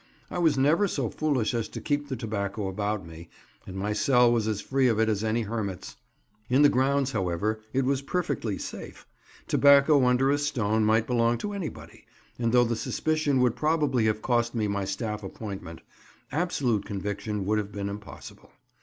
[0.31, 3.29] I was never so foolish as to keep the tobacco about me,
[3.67, 5.95] and my cell was as free of it as any hermit's.
[6.49, 9.05] In the grounds, however, it was perfectly safe;
[9.47, 12.05] tobacco under a stone might belong to anybody,
[12.39, 15.81] and though the suspicion would probably have cost me my staff appointment,
[16.31, 18.49] absolute conviction would have been impossible.